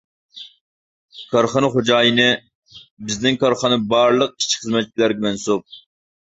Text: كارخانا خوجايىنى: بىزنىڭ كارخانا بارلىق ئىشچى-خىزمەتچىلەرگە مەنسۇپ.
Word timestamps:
كارخانا 1.33 1.69
خوجايىنى: 1.75 2.25
بىزنىڭ 3.11 3.39
كارخانا 3.45 3.81
بارلىق 3.95 4.35
ئىشچى-خىزمەتچىلەرگە 4.43 5.27
مەنسۇپ. 5.31 5.81